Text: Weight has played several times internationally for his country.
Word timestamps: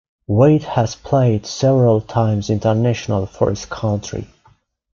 Weight 0.25 0.63
has 0.63 0.95
played 0.95 1.45
several 1.45 2.01
times 2.01 2.49
internationally 2.49 3.27
for 3.27 3.51
his 3.51 3.65
country. 3.67 4.25